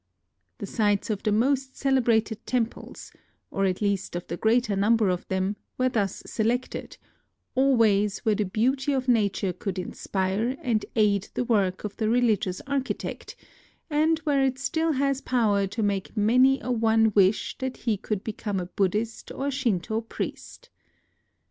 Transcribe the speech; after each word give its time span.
The 0.57 0.65
sites 0.65 1.11
of 1.11 1.21
the 1.21 1.31
most 1.31 1.77
celebrated 1.77 2.43
temples, 2.47 3.11
or 3.51 3.65
at 3.65 3.81
least 3.83 4.15
of 4.15 4.25
the 4.25 4.35
greater 4.35 4.75
number 4.75 5.09
of 5.09 5.27
them, 5.27 5.57
were 5.77 5.89
thus 5.89 6.23
selected,— 6.25 6.97
always 7.53 8.17
where 8.25 8.33
the 8.33 8.45
beauty 8.45 8.93
of 8.93 9.07
nature 9.07 9.53
could 9.53 9.77
inspire 9.77 10.57
and 10.63 10.81
62 10.81 10.81
NOTES 10.81 10.81
OF 10.81 10.81
A 10.81 10.81
TRIP 10.81 10.81
TO 10.81 10.89
KYOTO 10.89 11.07
aid 11.07 11.29
the 11.35 11.43
work 11.53 11.83
of 11.83 11.97
the 11.97 12.09
religious 12.09 12.61
architect, 12.65 13.35
and 13.91 14.19
where 14.23 14.43
it 14.43 14.57
still 14.57 14.93
has 14.93 15.21
power 15.21 15.67
to 15.67 15.83
make 15.83 16.17
many 16.17 16.59
a 16.61 16.71
one 16.71 17.11
wish 17.13 17.55
that 17.59 17.77
he 17.85 17.95
could 17.95 18.23
become 18.23 18.59
a 18.59 18.65
Buddhist 18.65 19.31
or 19.31 19.51
Shinto 19.51 20.01
priest. 20.01 20.71